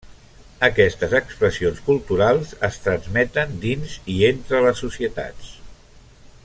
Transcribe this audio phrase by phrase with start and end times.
[0.67, 5.57] Aquestes expressions culturals es transmeten dins i entre les societats.